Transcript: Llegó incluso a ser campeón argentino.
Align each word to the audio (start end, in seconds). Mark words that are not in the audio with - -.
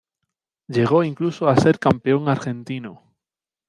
Llegó 0.67 1.03
incluso 1.03 1.47
a 1.47 1.55
ser 1.55 1.77
campeón 1.77 2.27
argentino. 2.27 3.03